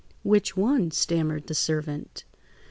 [0.23, 2.25] "Which one?" stammered the servant.